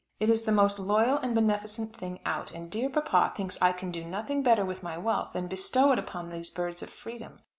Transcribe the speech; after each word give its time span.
It 0.19 0.31
is 0.31 0.45
the 0.45 0.51
most 0.51 0.79
loyal 0.79 1.19
and 1.19 1.35
beneficent 1.35 1.95
thing 1.95 2.21
out, 2.25 2.51
and 2.53 2.71
dear 2.71 2.89
papa 2.89 3.33
thinks 3.37 3.61
I 3.61 3.71
can 3.71 3.91
do 3.91 4.03
nothing 4.03 4.41
better 4.41 4.65
with 4.65 4.81
my 4.81 4.97
wealth 4.97 5.33
than 5.33 5.45
bestow 5.45 5.91
it 5.91 5.99
upon 5.99 6.31
these 6.31 6.49
birds 6.49 6.81
of 6.81 6.89
freedom. 6.89 7.37